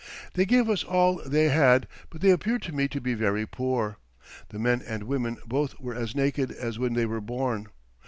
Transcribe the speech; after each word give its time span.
They 0.33 0.45
gave 0.47 0.67
us 0.67 0.83
all 0.83 1.21
they 1.27 1.49
had, 1.49 1.87
but 2.09 2.21
they 2.21 2.31
appeared 2.31 2.63
to 2.63 2.71
me 2.71 2.87
to 2.87 2.99
be 2.99 3.13
very 3.13 3.45
poor. 3.45 3.97
The 4.49 4.57
men 4.57 4.81
and 4.81 5.03
women 5.03 5.37
both 5.45 5.79
were 5.79 5.93
as 5.93 6.15
naked 6.15 6.51
as 6.51 6.79
when 6.79 6.93
they 6.95 7.05
were 7.05 7.21
born. 7.21 7.67